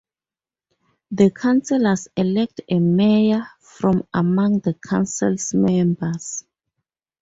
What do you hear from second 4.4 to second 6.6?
the council's members.